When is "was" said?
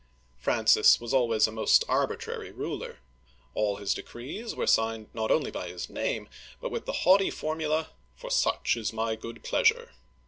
0.99-1.13